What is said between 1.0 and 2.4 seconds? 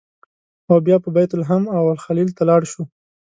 به بیت لحم او الخلیل